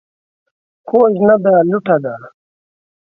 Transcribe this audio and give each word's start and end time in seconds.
کوږ 0.87 1.13
نه 1.27 1.35
دى، 1.43 1.55
لوټه 1.69 1.97
ده. 2.03 2.13